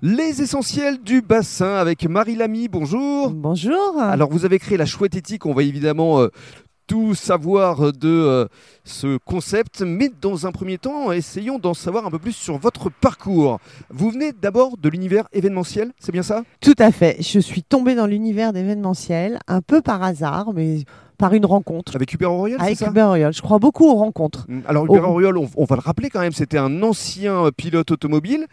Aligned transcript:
Les 0.00 0.42
essentiels 0.42 1.02
du 1.02 1.22
bassin 1.22 1.74
avec 1.74 2.08
Marie 2.08 2.36
Lamy, 2.36 2.68
bonjour. 2.68 3.30
Bonjour. 3.30 3.98
Alors 3.98 4.30
vous 4.30 4.44
avez 4.44 4.60
créé 4.60 4.78
la 4.78 4.86
chouette 4.86 5.16
éthique, 5.16 5.44
on 5.44 5.52
va 5.52 5.64
évidemment 5.64 6.20
euh, 6.20 6.28
tout 6.86 7.16
savoir 7.16 7.92
de 7.92 8.08
euh, 8.08 8.46
ce 8.84 9.16
concept, 9.16 9.82
mais 9.82 10.08
dans 10.20 10.46
un 10.46 10.52
premier 10.52 10.78
temps, 10.78 11.10
essayons 11.10 11.58
d'en 11.58 11.74
savoir 11.74 12.06
un 12.06 12.12
peu 12.12 12.20
plus 12.20 12.30
sur 12.30 12.58
votre 12.58 12.92
parcours. 12.92 13.58
Vous 13.90 14.10
venez 14.10 14.30
d'abord 14.30 14.76
de 14.76 14.88
l'univers 14.88 15.26
événementiel, 15.32 15.90
c'est 15.98 16.12
bien 16.12 16.22
ça? 16.22 16.44
Tout 16.60 16.76
à 16.78 16.92
fait. 16.92 17.16
Je 17.20 17.40
suis 17.40 17.64
tombée 17.64 17.96
dans 17.96 18.06
l'univers 18.06 18.52
d'événementiel 18.52 19.40
un 19.48 19.62
peu 19.62 19.82
par 19.82 20.04
hasard, 20.04 20.52
mais 20.54 20.84
par 21.18 21.34
une 21.34 21.44
rencontre. 21.44 21.94
Avec 21.96 22.12
Hubert 22.14 22.32
Auriol, 22.32 22.60
Avec 22.60 22.78
ça 22.78 22.88
Hubert 22.88 23.08
Auriol. 23.08 23.32
Je 23.32 23.42
crois 23.42 23.58
beaucoup 23.58 23.84
aux 23.86 23.96
rencontres. 23.96 24.46
Mm, 24.48 24.60
Alors 24.66 24.84
Hubert 24.86 25.02
Oh. 25.08 25.12
Auriol, 25.12 25.36
on, 25.36 25.48
on 25.56 25.64
va 25.64 25.76
le 25.76 25.82
rappeler 25.82 26.08
quand 26.10 26.20
même, 26.20 26.32
c'était 26.32 26.58
un 26.58 26.82
ancien 26.82 27.46
euh, 27.46 27.50
pilote 27.50 27.90
automobile 27.90 28.46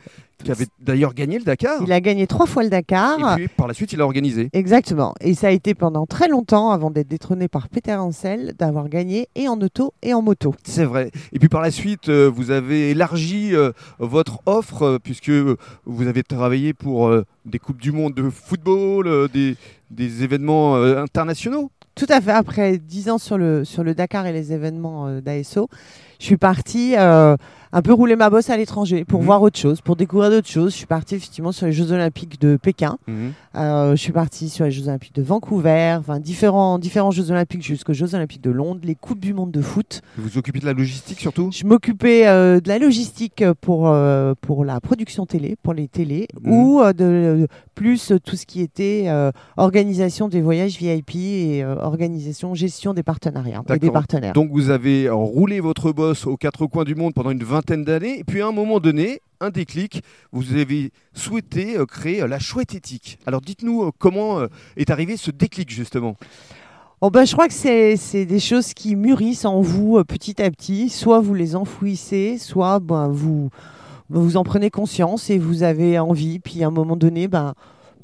qui 0.44 0.52
avait 0.52 0.68
d'ailleurs 0.82 1.14
gagné 1.14 1.38
le 1.38 1.46
Dakar. 1.46 1.82
Il 1.84 1.92
a 1.94 2.02
gagné 2.02 2.28
trois 2.28 2.46
fois 2.46 2.64
le 2.64 2.70
Dakar. 2.70 3.34
Et 3.40 3.46
puis 3.46 3.48
par 3.48 3.68
la 3.68 3.74
suite, 3.74 3.94
il 3.94 4.02
a 4.02 4.04
organisé. 4.06 4.50
Exactement. 4.52 5.14
Et 5.22 5.34
ça 5.34 5.48
a 5.48 5.52
été 5.52 5.74
pendant 5.74 6.06
très 6.06 6.28
longtemps, 6.28 6.72
avant 6.72 6.92
d'être 6.92 7.08
détrôné 7.08 7.48
par 7.48 7.70
Peter 7.70 7.94
Hansel, 7.96 8.54
d'avoir 8.60 8.90
gagné 8.90 9.30
et 9.36 9.48
en 9.48 9.60
auto 9.62 9.94
et 10.04 10.14
en 10.14 10.22
moto. 10.22 10.54
C'est 10.64 10.84
vrai. 10.84 11.12
Et 11.32 11.40
puis 11.40 11.48
par 11.48 11.62
la 11.62 11.72
suite, 11.72 12.10
euh, 12.10 12.30
vous 12.34 12.52
avez 12.52 12.92
élargi 12.92 13.56
euh, 13.56 13.72
votre 14.00 14.40
offre 14.46 14.84
euh, 14.84 15.00
puisque 15.02 15.32
vous 15.86 16.08
avez 16.08 16.22
travaillé 16.24 16.74
pour 16.74 17.10
des 17.46 17.60
coupes 17.60 17.82
du 17.82 17.92
monde 17.94 18.14
de 18.14 18.30
football, 18.30 19.30
des, 19.32 19.56
des 19.92 20.24
événements 20.24 20.76
internationaux. 20.76 21.70
Tout 21.96 22.08
à 22.10 22.20
fait. 22.20 22.32
Après 22.32 22.78
dix 22.78 23.10
ans 23.10 23.18
sur 23.18 23.38
le, 23.38 23.64
sur 23.64 23.82
le 23.84 23.96
Dakar 23.96 24.26
et 24.28 24.34
les 24.34 24.52
événements 24.52 25.08
euh, 25.08 25.22
d'ASO, 25.22 25.70
je 26.20 26.26
suis 26.26 26.38
partie 26.38 26.96
euh, 26.98 27.36
un 27.72 27.82
peu 27.82 27.92
rouler 27.92 28.16
ma 28.16 28.30
bosse 28.30 28.50
à 28.50 28.56
l'étranger 28.58 29.04
pour 29.04 29.20
Mhm. 29.20 29.26
voir 29.26 29.42
autre 29.42 29.60
chose, 29.60 29.82
pour 29.82 29.96
découvrir 29.98 30.30
d'autres 30.30 30.48
choses. 30.48 30.72
Je 30.72 30.78
suis 30.78 30.86
partie 30.86 31.16
effectivement 31.16 31.52
sur 31.52 31.66
les 31.66 31.74
Jeux 31.74 31.92
Olympiques 31.92 32.40
de 32.40 32.56
Pékin. 32.58 32.98
Euh, 33.56 33.92
je 33.92 33.96
suis 34.02 34.14
partie 34.14 34.48
sur 34.50 34.64
les 34.66 34.72
Jeux 34.72 34.88
Olympiques 34.88 35.14
de 35.16 35.22
Vancouver, 35.22 35.98
enfin 36.00 36.20
différents, 36.20 36.80
différents 36.80 37.12
Jeux 37.12 37.32
Olympiques 37.32 37.64
jusqu'aux 37.64 37.94
Jeux 37.94 38.16
Olympiques 38.16 38.42
de 38.44 38.52
Londres, 38.52 38.80
les 38.84 38.96
Coupes 38.96 39.20
du 39.20 39.34
Monde 39.34 39.52
de 39.52 39.62
foot. 39.62 40.02
Vous 40.18 40.24
vous 40.30 40.38
occupez 40.38 40.60
de 40.60 40.66
la 40.66 40.74
logistique 40.74 41.20
surtout? 41.20 41.50
Je 41.52 41.66
m'occupais 41.66 42.28
euh, 42.28 42.62
de 42.62 42.68
la 42.70 42.80
logistique 42.80 43.44
pour, 43.62 43.94
pour 44.42 44.64
la 44.66 44.80
production 44.80 45.26
télé, 45.26 45.58
pour 45.62 45.74
les 45.74 45.88
télés, 45.90 46.28
Mhm. 46.44 46.52
ou 46.54 46.82
de 46.94 47.48
plus 47.76 48.14
tout 48.24 48.36
ce 48.38 48.46
qui 48.46 48.62
était 48.62 49.10
organisation 49.58 50.28
des 50.30 50.42
voyages 50.42 50.78
VIP 50.78 51.16
et 51.16 51.66
organisation, 51.66 52.54
gestion 52.54 52.94
des 52.94 53.04
partenariats 53.04 53.64
et 53.74 53.80
des 53.80 53.92
partenaires. 53.92 54.34
Donc 54.34 54.50
vous 54.52 54.70
avez 54.70 55.10
roulé 55.10 55.60
votre 55.60 55.92
aux 56.26 56.38
quatre 56.38 56.68
coins 56.68 56.84
du 56.84 56.96
monde 56.96 57.14
pendant 57.14 57.32
une 57.32 57.44
vingtaine 57.44 57.84
d'années. 57.84 58.20
Et 58.20 58.24
puis 58.24 58.42
à 58.42 58.48
un 58.48 58.52
moment 58.52 58.80
donné, 58.80 59.22
un 59.40 59.50
déclic, 59.50 60.02
vous 60.32 60.56
avez 60.56 60.92
souhaité 61.14 61.78
euh, 61.78 61.86
créer 61.86 62.22
euh, 62.22 62.28
la 62.28 62.40
chouette 62.40 62.76
éthique. 62.76 63.20
Alors 63.26 63.42
dites-nous 63.42 63.84
euh, 63.84 63.92
comment 63.98 64.46
est 64.78 64.90
arrivé 64.90 65.18
ce 65.18 65.32
déclic 65.32 65.70
justement? 65.70 66.16
Oh 67.02 67.10
ben, 67.10 67.26
je 67.26 67.34
crois 67.34 67.48
que 67.48 67.54
c'est 67.54 68.26
des 68.26 68.40
choses 68.40 68.74
qui 68.74 68.96
mûrissent 68.96 69.46
en 69.46 69.62
vous 69.62 70.04
petit 70.06 70.42
à 70.42 70.50
petit. 70.50 70.90
Soit 70.90 71.20
vous 71.20 71.34
les 71.34 71.56
enfouissez, 71.56 72.38
soit 72.38 72.80
ben, 72.80 73.10
vous, 73.10 73.50
vous 74.10 74.38
en 74.38 74.44
prenez 74.44 74.70
conscience 74.70 75.30
et 75.30 75.38
vous 75.38 75.64
avez 75.64 76.00
envie. 76.00 76.40
Puis 76.40 76.64
à 76.64 76.68
un 76.68 76.72
moment 76.72 76.96
donné, 76.96 77.28
ben, 77.28 77.54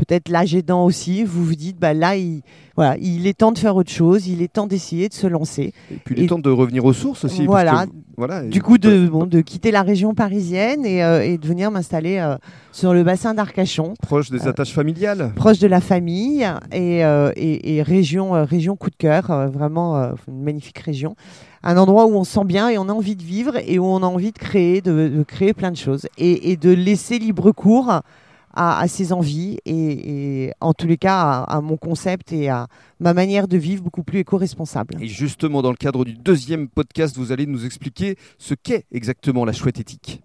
peut-être 0.06 0.30
l'âge 0.30 0.56
aidant 0.56 0.84
aussi, 0.86 1.24
vous 1.24 1.46
vous 1.46 1.56
dites 1.56 1.78
ben, 1.80 1.94
là, 1.98 2.16
il, 2.16 2.42
voilà, 2.76 2.98
il 3.00 3.28
est 3.28 3.38
temps 3.38 3.52
de 3.52 3.58
faire 3.60 3.76
autre 3.76 3.92
chose, 3.92 4.28
il 4.28 4.42
est 4.42 4.52
temps 4.52 4.66
d'essayer 4.66 5.08
de 5.10 5.14
se 5.14 5.28
lancer. 5.28 5.74
Et 5.92 5.96
puis 6.04 6.16
il 6.18 6.22
est 6.22 6.26
Et- 6.26 6.28
temps 6.28 6.40
de 6.40 6.50
revenir 6.50 6.84
aux 6.86 6.94
sources 6.94 7.26
aussi. 7.26 7.38
parce 7.38 7.48
Voilà. 7.48 7.86
que- 7.86 7.92
voilà. 8.18 8.44
Du 8.44 8.62
coup, 8.62 8.78
de, 8.78 9.08
bon, 9.08 9.26
de 9.26 9.42
quitter 9.42 9.72
la 9.72 9.82
région 9.84 10.14
parisienne 10.14 10.86
et, 10.86 11.04
euh, 11.04 11.24
et 11.24 11.38
de 11.38 11.48
venir 11.48 11.70
m'installer 11.72 12.18
euh, 12.18 12.36
sur 12.72 12.94
le 12.94 13.04
bassin 13.04 13.34
d'Arcachon. 13.34 13.94
proche 14.02 14.30
des 14.32 14.48
attaches 14.48 14.74
familiales. 14.74 15.32
proche 15.36 15.60
de 15.60 15.68
la 15.68 15.82
famille 15.82 16.48
et, 16.72 17.06
euh, 17.06 17.32
région, 17.84 18.36
euh, 18.36 18.44
région 18.44 18.76
coup 18.76 18.90
de 18.90 18.96
cœur, 18.96 19.30
euh, 19.32 19.48
vraiment 19.48 19.98
euh, 19.98 20.12
une 20.28 20.42
magnifique 20.44 20.80
région. 20.80 21.16
Un 21.64 21.78
endroit 21.78 22.06
où 22.08 22.16
on 22.16 22.24
se 22.24 22.32
sent 22.34 22.46
bien 22.46 22.70
et 22.70 22.78
on 22.80 22.90
a 22.90 22.94
envie 22.94 23.16
de 23.16 23.24
vivre 23.24 23.54
et 23.68 23.78
où 23.78 23.86
on 23.86 23.98
a 24.02 24.06
envie 24.08 24.32
de 24.32 24.38
créer, 24.40 24.82
de, 24.82 25.08
de 25.16 25.24
créer 25.24 25.54
plein 25.54 25.70
de 25.72 25.78
choses 25.78 26.08
et, 26.18 26.52
et 26.52 26.58
de 26.58 26.72
laisser 26.72 27.20
libre 27.20 27.52
cours 27.52 28.02
à, 28.54 28.88
ses 28.88 29.14
envies 29.14 29.58
et, 29.66 30.46
et 30.46 30.54
en 30.60 30.74
tous 30.74 30.88
les 30.88 30.98
cas 30.98 31.20
à, 31.20 31.58
à 31.58 31.62
mon 31.62 31.78
concept 31.78 32.32
et 32.32 32.50
à 32.50 32.68
ma 33.00 33.14
manière 33.14 33.48
de 33.48 33.58
vivre 33.58 33.84
beaucoup 33.84 34.04
plus 34.04 34.20
éco-responsable. 34.20 34.96
Et 35.02 35.08
justement, 35.08 35.62
dans 35.62 35.72
le 35.72 35.78
cadre 35.78 36.06
du 36.06 36.14
deuxième 36.14 36.68
podcast, 36.68 37.18
vous 37.18 37.32
allez 37.32 37.46
nous 37.46 37.66
expliquer 37.66 38.18
ce 38.38 38.54
qu'est 38.54 38.86
exactement 38.92 39.46
la 39.46 39.54
chouette 39.54 39.80
éthique. 39.80 40.22